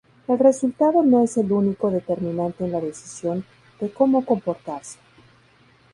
[0.27, 3.45] El resultado no es el único determinante en la decisión
[3.79, 4.97] de cómo comportarse.